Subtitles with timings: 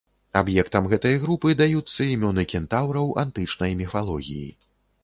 [0.39, 4.53] Аб'ектам гэтай групы даюцца імёны кентаўраў антычнай міфалогіі.